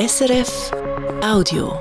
SRF 0.00 0.70
Audio. 1.22 1.78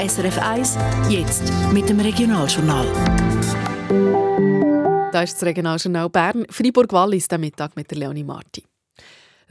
SRF 0.00 0.38
1, 0.38 0.78
jetzt 1.10 1.52
mit 1.70 1.86
dem 1.86 2.00
Regionaljournal. 2.00 2.86
Da 5.12 5.22
ist 5.22 5.34
das 5.34 5.42
Regionaljournal 5.42 6.08
Bern, 6.08 6.46
Freiburg-Wallis, 6.48 7.28
der 7.28 7.36
Mittag 7.36 7.76
mit 7.76 7.90
der 7.90 7.98
Leonie 7.98 8.24
Marti. 8.24 8.64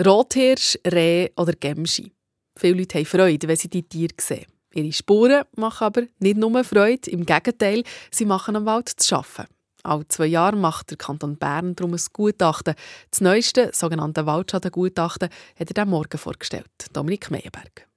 Rothirsch, 0.03 0.75
Reh 0.87 1.29
oder 1.37 1.53
Gemschi. 1.53 2.11
Viele 2.57 2.79
Leute 2.79 2.97
haben 2.97 3.05
Freude, 3.05 3.47
wenn 3.47 3.57
sie 3.57 3.69
die 3.69 3.83
Tiere 3.83 4.15
sehen. 4.19 4.47
Ihre 4.73 4.91
Spuren 4.91 5.43
machen 5.55 5.85
aber 5.85 6.01
nicht 6.17 6.37
nur 6.37 6.63
Freude, 6.63 7.11
im 7.11 7.27
Gegenteil, 7.27 7.83
sie 8.09 8.25
machen 8.25 8.55
am 8.55 8.65
Wald 8.65 8.89
zu 8.89 9.17
arbeiten. 9.17 9.53
Alle 9.83 10.07
zwei 10.07 10.27
Jahre 10.27 10.55
macht 10.55 10.91
der 10.91 10.97
Kanton 10.97 11.37
Bern 11.37 11.75
darum 11.75 11.93
ein 11.93 12.01
Gutachten. 12.13 12.73
Das 13.11 13.19
neueste, 13.19 13.69
sogenannte 13.73 14.25
Waldschadengutachten, 14.25 15.29
hat 15.59 15.71
er 15.71 15.83
am 15.83 15.89
Morgen 15.89 16.17
vorgestellt. 16.17 16.69
Dominik 16.93 17.29
Meyerberg. 17.29 17.87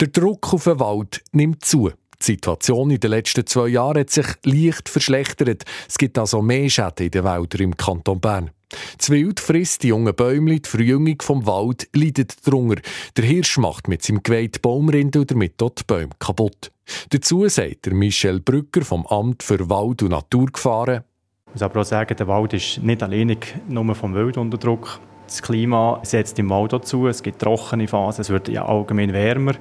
Der 0.00 0.08
Druck 0.08 0.54
auf 0.54 0.64
den 0.64 0.78
Wald 0.78 1.22
nimmt 1.32 1.64
zu. 1.64 1.90
Die 2.20 2.24
Situation 2.24 2.90
in 2.90 3.00
den 3.00 3.10
letzten 3.10 3.46
zwei 3.46 3.68
Jahren 3.68 3.98
hat 3.98 4.10
sich 4.10 4.26
leicht 4.44 4.88
verschlechtert. 4.88 5.64
Es 5.88 5.98
gibt 5.98 6.16
also 6.18 6.40
mehr 6.40 6.70
Schäden 6.70 7.06
in 7.06 7.10
den 7.10 7.24
Wäldern 7.24 7.60
im 7.60 7.76
Kanton 7.76 8.20
Bern. 8.20 8.50
Das 8.98 9.10
Wild 9.10 9.40
frisst 9.40 9.82
die 9.82 9.88
jungen 9.88 10.14
Bäume, 10.14 10.60
die 10.60 10.68
Verjüngung 10.68 11.20
vom 11.20 11.46
Wald 11.46 11.88
leidet 11.94 12.46
darunter. 12.46 12.80
Der 13.16 13.24
Hirsch 13.24 13.58
macht 13.58 13.88
mit 13.88 14.02
seinem 14.02 14.22
Geweih 14.22 14.50
Baumrinde 14.60 15.20
und 15.20 15.30
damit 15.30 15.60
die 15.60 15.84
Bäume 15.86 16.10
kaputt. 16.18 16.70
Dazu 17.10 17.48
sagt 17.48 17.86
der 17.86 17.94
Michel 17.94 18.40
Brücker 18.40 18.82
vom 18.82 19.06
Amt 19.06 19.42
für 19.42 19.68
Wald- 19.68 20.02
und 20.02 20.10
Naturgefahren. 20.10 21.04
Ich 21.54 21.60
muss 21.60 21.70
aber 21.70 21.82
auch 21.82 21.84
sagen, 21.84 22.16
der 22.16 22.26
Wald 22.26 22.52
ist 22.52 22.82
nicht 22.82 23.00
alleinig 23.00 23.54
nur 23.68 23.94
vom 23.94 24.12
Wild 24.12 24.38
unter 24.38 24.58
Druck. 24.58 24.98
Das 25.24 25.40
Klima 25.40 26.00
setzt 26.02 26.36
im 26.40 26.50
Wald 26.50 26.72
dazu. 26.72 27.06
Es 27.06 27.22
gibt 27.22 27.40
trockene 27.40 27.86
Phasen, 27.86 28.22
es 28.22 28.30
wird 28.30 28.48
ja 28.48 28.66
allgemein 28.66 29.12
wärmer. 29.12 29.52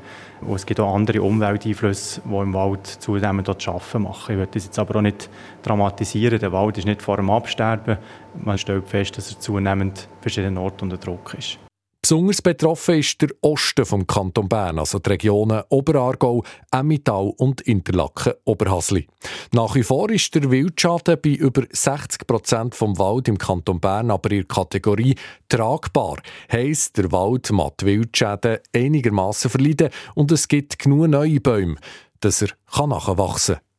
Und 0.41 0.55
es 0.55 0.65
gibt 0.65 0.79
auch 0.79 0.95
andere 0.95 1.21
Umwelteinflüsse, 1.21 2.21
die 2.25 2.35
im 2.35 2.51
Wald 2.55 2.87
zunehmend 2.87 3.47
dort 3.47 3.67
arbeiten 3.67 4.01
machen. 4.01 4.33
Ich 4.33 4.39
will 4.39 4.47
das 4.49 4.65
jetzt 4.65 4.79
aber 4.79 4.95
auch 4.95 5.01
nicht 5.03 5.29
dramatisieren. 5.61 6.39
Der 6.39 6.51
Wald 6.51 6.79
ist 6.79 6.85
nicht 6.85 7.03
vor 7.03 7.17
dem 7.17 7.29
Absterben. 7.29 7.97
Man 8.43 8.57
stellt 8.57 8.87
fest, 8.87 9.15
dass 9.19 9.31
er 9.31 9.39
zunehmend 9.39 10.07
verschiedenen 10.19 10.57
Orten 10.57 10.85
unter 10.85 10.97
Druck 10.97 11.35
ist. 11.37 11.59
Besonders 12.03 12.41
betroffen 12.41 12.99
ist 12.99 13.21
der 13.21 13.29
Osten 13.39 13.85
vom 13.85 14.05
Kanton 14.05 14.49
Bern, 14.49 14.77
also 14.77 14.99
die 14.99 15.11
Regionen 15.11 15.63
Oberaargau, 15.69 16.43
Emmittal 16.69 17.31
und 17.37 17.61
Interlaken-Oberhasli. 17.61 19.07
Nach 19.53 19.73
wie 19.73 19.83
vor 19.83 20.09
ist 20.09 20.35
der 20.35 20.51
Wildschaden 20.51 21.17
bei 21.23 21.29
über 21.29 21.63
60 21.71 22.27
Prozent 22.27 22.75
vom 22.75 22.99
Wald 22.99 23.29
im 23.29 23.37
Kanton 23.37 23.79
Bern 23.79 24.11
aber 24.11 24.31
in 24.31 24.39
der 24.39 24.47
Kategorie 24.47 25.15
tragbar. 25.47 26.17
Heisst, 26.51 26.97
der 26.97 27.09
Wald 27.13 27.49
macht 27.53 27.85
Wildschäden 27.85 28.57
einigermaßen 28.75 29.49
verleiden 29.49 29.89
und 30.13 30.29
es 30.33 30.49
gibt 30.49 30.79
genug 30.79 31.07
neue 31.07 31.39
Bäume, 31.39 31.77
dass 32.19 32.41
er 32.41 32.49
nachwachsen 32.75 33.55
kann. 33.55 33.72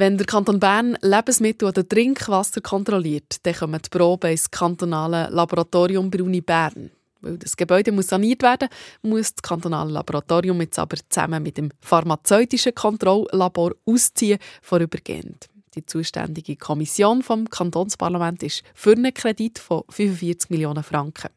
Wenn 0.00 0.16
der 0.16 0.28
Kanton 0.28 0.60
Bern 0.60 0.96
Lebensmittel 1.02 1.66
oder 1.66 1.86
Trinkwasser 1.86 2.60
kontrolliert, 2.60 3.44
dann 3.44 3.52
kommen 3.52 3.82
die 3.84 3.88
Proben 3.88 4.30
ins 4.30 4.48
kantonale 4.48 5.28
Laboratorium 5.28 6.08
Bruni 6.08 6.40
Bern. 6.40 6.92
Weil 7.20 7.36
das 7.36 7.56
Gebäude 7.56 7.90
muss 7.90 8.06
saniert 8.06 8.44
werden, 8.44 8.68
muss 9.02 9.34
das 9.34 9.42
kantonale 9.42 9.90
Laboratorium 9.90 10.60
jetzt 10.60 10.78
aber 10.78 10.98
zusammen 11.08 11.42
mit 11.42 11.56
dem 11.56 11.72
pharmazeutischen 11.80 12.76
Kontrolllabor 12.76 13.72
ausziehen, 13.86 14.38
vorübergehend. 14.62 15.48
Die 15.74 15.84
zuständige 15.84 16.54
Kommission 16.54 17.24
vom 17.24 17.50
Kantonsparlament 17.50 18.44
ist 18.44 18.62
für 18.74 18.92
einen 18.92 19.12
Kredit 19.12 19.58
von 19.58 19.82
45 19.88 20.50
Millionen 20.50 20.84
Franken. 20.84 21.30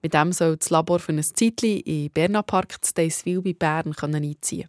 Mit 0.00 0.14
dem 0.14 0.30
soll 0.30 0.58
das 0.58 0.70
Labor 0.70 1.00
für 1.00 1.10
ein 1.10 1.24
Zeitchen 1.24 1.80
in 1.80 2.08
Bernapark 2.12 2.76
Staysville 2.84 3.42
bei 3.42 3.54
Bern 3.54 3.92
einziehen 4.00 4.68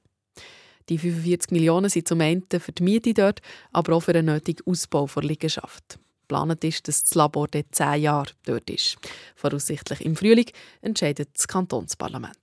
die 0.90 0.98
45 0.98 1.52
Millionen 1.52 1.90
sind 1.90 2.08
zum 2.08 2.22
einen 2.22 2.44
für 2.48 2.72
die 2.72 2.84
Miete 2.84 3.14
dort, 3.14 3.42
aber 3.72 3.96
auch 3.96 4.02
für 4.02 4.16
einen 4.16 4.26
nötigen 4.26 4.66
Ausbau 4.66 5.08
der 5.08 5.24
Liegenschaft. 5.24 6.00
Geplant 6.28 6.64
ist, 6.64 6.88
dass 6.88 7.04
das 7.04 7.16
Labor 7.16 7.48
dort 7.48 7.68
zehn 7.72 8.02
Jahre 8.02 8.32
dort 8.46 8.70
ist. 8.70 8.98
Voraussichtlich 9.36 10.02
im 10.02 10.16
Frühling 10.16 10.48
entscheidet 10.82 11.30
das 11.34 11.48
Kantonsparlament. 11.48 12.38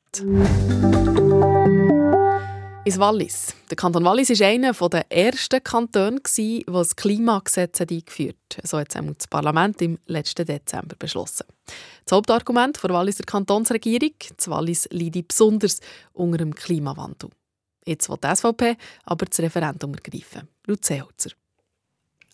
Ins 2.87 2.99
Wallis. 2.99 3.54
Der 3.71 3.77
Kanton 3.77 4.04
Wallis 4.04 4.28
war 4.28 4.47
einer 4.47 4.72
der 4.72 5.10
ersten 5.10 5.62
Kantone, 5.62 6.21
der 6.21 6.62
das 6.66 6.97
Klimagesetz 6.97 7.81
eingeführt 7.81 8.37
hat. 8.56 8.66
So 8.66 8.78
hat 8.78 8.94
es 8.94 9.16
das 9.19 9.27
Parlament 9.27 9.81
im 9.81 9.99
letzten 10.06 10.44
Dezember 10.44 10.94
beschlossen. 10.99 11.47
Das 12.04 12.12
Hauptargument 12.12 12.83
der 12.83 12.91
Walliser 12.91 13.25
Kantonsregierung, 13.25 14.12
das 14.37 14.49
Wallis 14.49 14.87
leidet 14.91 15.28
besonders 15.28 15.81
unter 16.12 16.38
dem 16.38 16.54
Klimawandel. 16.54 17.31
Jetzt 17.87 18.09
will 18.09 18.17
die 18.22 18.34
SVP 18.34 18.77
aber 19.05 19.27
das 19.27 19.41
Referendum 19.41 19.95
ergreifen. 19.95 20.49
Lutz 20.67 20.87
Seeholzer. 20.87 21.31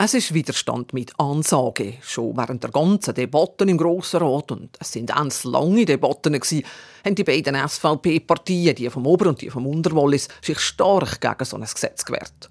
Es 0.03 0.15
ist 0.15 0.33
Widerstand 0.33 0.95
mit 0.95 1.13
Ansage. 1.19 1.95
Schon 2.01 2.35
während 2.37 2.63
der 2.63 2.71
ganzen 2.71 3.15
Debatten 3.15 3.69
im 3.69 3.77
Grossen 3.77 4.23
Rat, 4.23 4.51
und 4.51 4.75
es 4.81 4.93
sind 4.93 5.11
ganz 5.11 5.45
lange 5.45 5.85
Debatten, 5.85 6.33
gewesen, 6.33 6.65
haben 7.05 7.15
die 7.15 7.25
beiden 7.25 7.55
SVP-Partien, 7.69 8.77
die 8.77 8.89
vom 8.89 9.07
Ober- 9.07 9.29
und 9.29 9.43
die 9.43 9.51
vom 9.51 9.67
Unterwallis, 9.67 10.29
sich 10.41 10.59
stark 10.59 11.21
gegen 11.21 11.45
so 11.45 11.57
ein 11.57 11.63
Gesetz 11.63 12.05
gewehrt. 12.05 12.51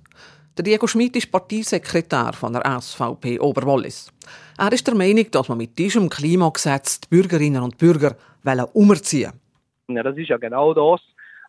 Der 0.57 0.63
Diego 0.63 0.85
Schmidt 0.85 1.15
ist 1.15 1.31
Parteisekretär 1.31 2.33
von 2.33 2.53
der 2.53 2.81
SVP 2.81 3.39
Oberwallis. 3.39 4.11
Er 4.57 4.71
ist 4.71 4.85
der 4.85 4.93
Meinung, 4.93 5.31
dass 5.31 5.47
man 5.47 5.57
mit 5.57 5.79
diesem 5.79 6.09
Klimagesetz 6.09 6.99
die 6.99 7.07
Bürgerinnen 7.07 7.63
und 7.63 7.77
Bürger 7.77 8.15
umziehen 8.73 9.31
wollen. 9.87 9.97
Ja, 9.97 10.03
das 10.03 10.17
ist 10.17 10.29
ja 10.29 10.37
genau 10.37 10.73
das, 10.73 11.01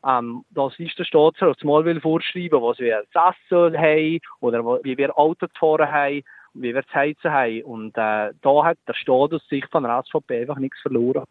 ähm, 0.06 0.44
das 0.50 0.78
ist 0.78 0.99
der 0.99 1.05
Staatsrat 1.05 1.62
mal 1.65 1.84
will 1.84 2.00
vorschreiben, 2.00 2.62
was 2.62 2.78
wir 2.78 3.05
zu 3.12 3.19
essen 3.19 3.78
haben 3.78 4.21
oder 4.41 4.65
wie 4.83 4.97
wir 4.97 5.16
Auto 5.19 5.47
fahren 5.59 5.91
haben, 5.91 6.22
wie 6.55 6.75
wir 6.75 6.87
zu 6.87 6.94
heizen 6.94 7.31
haben. 7.31 7.62
Und 7.65 7.97
äh, 7.97 8.33
da 8.41 8.65
hat 8.65 8.78
der 8.87 8.94
Staat 8.94 9.33
aus 9.33 9.43
Sicht 9.49 9.69
von 9.71 9.83
der 9.83 10.03
SVP 10.05 10.43
einfach 10.43 10.59
nichts 10.59 10.81
verloren. 10.81 11.25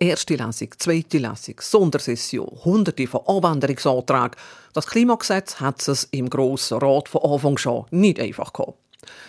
Erste 0.00 0.34
Lesung, 0.34 0.68
zweite 0.78 1.18
Lesung, 1.18 1.60
Sondersession, 1.60 2.48
hunderte 2.64 3.06
von 3.06 3.20
Anwendungsanträgen. 3.26 4.32
Das 4.74 4.88
Klimagesetz 4.88 5.60
hat 5.60 5.86
es 5.86 6.04
im 6.04 6.28
Grossen 6.28 6.78
Rat 6.78 7.08
von 7.08 7.22
Anfang 7.22 7.56
schon 7.56 7.86
nicht 7.90 8.18
einfach 8.18 8.52
gehabt. 8.52 8.78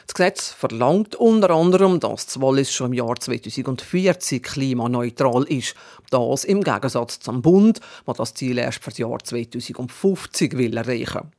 Das 0.05 0.13
Gesetz 0.13 0.49
verlangt 0.49 1.15
unter 1.15 1.49
anderem, 1.51 1.99
dass 1.99 2.27
das 2.27 2.41
Wallis 2.41 2.71
schon 2.71 2.87
im 2.87 2.93
Jahr 2.93 3.15
2040 3.15 4.43
klimaneutral 4.43 5.43
ist. 5.43 5.75
Das 6.11 6.43
im 6.43 6.63
Gegensatz 6.63 7.19
zum 7.19 7.41
Bund, 7.41 7.79
der 8.05 8.13
das 8.13 8.33
Ziel 8.33 8.57
erst 8.57 8.83
für 8.83 8.91
das 8.91 8.99
Jahr 8.99 9.19
2050 9.19 10.57
will 10.57 10.77
erreichen 10.77 11.31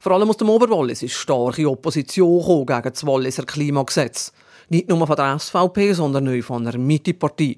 Vor 0.00 0.12
allem 0.12 0.30
aus 0.30 0.38
dem 0.38 0.50
Oberwallis 0.50 1.02
ist 1.02 1.14
starke 1.14 1.70
Opposition 1.70 2.66
gegen 2.66 2.82
das 2.82 3.06
Walliser 3.06 3.44
Klimagesetz. 3.44 4.32
Nicht 4.70 4.88
nur 4.88 5.06
von 5.06 5.16
der 5.16 5.38
SVP, 5.38 5.92
sondern 5.92 6.28
auch 6.28 6.42
von 6.42 6.64
der 6.64 6.78
Mitte-Partei. 6.78 7.56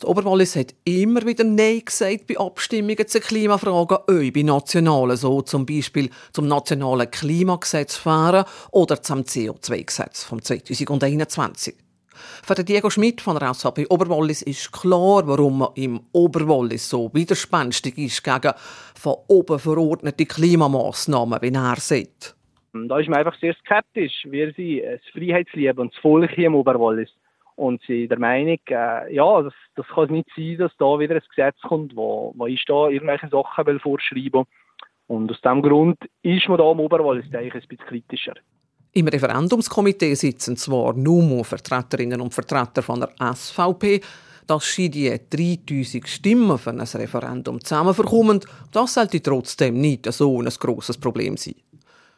Das 0.00 0.08
Oberwallis 0.08 0.54
hat 0.54 0.76
immer 0.84 1.26
wieder 1.26 1.42
Nein 1.42 1.82
gesagt 1.84 2.28
bei 2.28 2.38
Abstimmungen 2.38 3.08
zu 3.08 3.18
Klimafragen, 3.18 3.96
auch 3.96 4.06
bei 4.06 4.42
nationalen, 4.42 5.16
so 5.16 5.42
zum 5.42 5.66
Beispiel 5.66 6.08
zum 6.30 6.46
nationalen 6.46 7.10
Klimagesetz 7.10 7.96
fahren 7.96 8.44
oder 8.70 9.02
zum 9.02 9.22
CO2-Gesetz 9.22 10.22
vom 10.22 10.40
2021. 10.40 11.74
Für 12.44 12.54
den 12.54 12.66
Diego 12.66 12.90
Schmidt 12.90 13.20
von 13.20 13.40
der 13.40 13.52
SVP 13.52 13.86
Oberwallis 13.88 14.42
ist 14.42 14.70
klar, 14.70 15.26
warum 15.26 15.58
man 15.58 15.70
im 15.74 16.00
Oberwallis 16.12 16.88
so 16.88 17.10
widerspenstig 17.12 17.98
ist 17.98 18.22
gegen 18.22 18.52
von 18.94 19.16
oben 19.26 19.58
verordnete 19.58 20.26
Klimamaßnahmen, 20.26 21.42
wie 21.42 21.52
er 21.52 21.76
sagt. 21.76 22.36
Da 22.72 23.00
ist 23.00 23.08
man 23.08 23.18
einfach 23.18 23.36
sehr 23.40 23.56
skeptisch. 23.64 24.24
Wir 24.26 24.52
sind 24.52 24.80
das 24.80 25.00
Freiheitsliebe 25.12 25.80
und 25.80 25.92
das 25.92 26.00
Volk 26.00 26.30
hier 26.30 26.46
im 26.46 26.54
Oberwallis 26.54 27.10
und 27.58 27.82
sind 27.82 28.08
der 28.08 28.20
Meinung, 28.20 28.60
äh, 28.68 29.12
ja, 29.12 29.42
das, 29.42 29.52
das 29.74 29.86
kann 29.88 30.12
nicht 30.12 30.28
sein, 30.36 30.58
dass 30.58 30.70
da 30.78 30.98
wieder 30.98 31.16
ein 31.16 31.22
Gesetz 31.28 31.60
kommt, 31.62 31.96
wo, 31.96 32.32
wo 32.36 32.46
ich 32.46 32.64
da 32.66 32.88
irgendwelche 32.88 33.28
Sachen 33.28 33.66
will 33.66 33.80
vorschreiben 33.80 34.44
Und 35.08 35.30
aus 35.30 35.40
diesem 35.40 35.62
Grund 35.62 35.98
ist 36.22 36.48
man 36.48 36.58
da 36.58 36.70
im 36.70 36.78
Oberwallis 36.78 37.24
eigentlich 37.34 37.64
ein 37.64 37.68
bisschen 37.68 37.86
kritischer. 37.86 38.34
Im 38.92 39.08
Referendumskomitee 39.08 40.14
sitzen 40.14 40.56
zwar 40.56 40.94
nur 40.94 41.44
Vertreterinnen 41.44 42.20
und 42.20 42.32
Vertreter 42.32 42.80
von 42.80 43.00
der 43.00 43.34
SVP, 43.34 44.02
dass 44.46 44.72
sie 44.72 44.88
die 44.88 45.10
3000 45.10 46.08
Stimmen 46.08 46.58
für 46.58 46.70
ein 46.70 46.80
Referendum 46.80 47.60
zusammenverkommen, 47.60 48.40
das 48.70 48.94
sollte 48.94 49.20
trotzdem 49.20 49.80
nicht 49.80 50.10
so 50.12 50.40
ein 50.40 50.48
grosses 50.60 50.96
Problem 50.96 51.36
sein. 51.36 51.56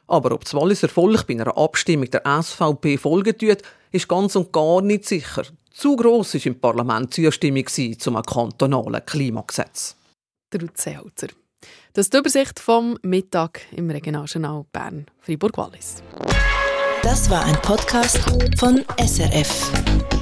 Aber 0.06 0.32
ob 0.32 0.44
das 0.44 0.54
Walliser 0.54 0.88
Volk 0.88 1.26
bei 1.26 1.34
einer 1.34 1.56
Abstimmung 1.56 2.10
der 2.10 2.22
SVP 2.43 2.98
folgen 2.98 3.38
tut, 3.38 3.62
ist 3.92 4.08
ganz 4.08 4.37
und 4.37 4.52
gar 4.52 4.82
nicht 4.82 5.06
sicher. 5.06 5.44
Zu 5.70 5.96
gross 5.96 6.34
war 6.34 6.46
im 6.46 6.60
Parlament 6.60 7.16
die 7.16 7.25
Zustimmung 7.25 7.66
zum 7.98 8.22
kantonalen 8.22 9.04
Klimagesetz. 9.04 9.96
Der 10.52 10.69
Seeholzer. 10.75 11.28
Das 11.92 12.06
ist 12.06 12.14
die 12.14 12.19
Übersicht 12.19 12.60
vom 12.60 12.98
Mittag 13.02 13.60
im 13.72 13.90
Regionaljournal 13.90 14.64
Bern, 14.72 15.06
Fribourg-Wallis. 15.20 16.02
Das 17.02 17.31
war 17.31 17.44
ein 17.44 17.56
Podcast 17.62 18.19
von 18.58 18.84
SRF. 18.98 20.19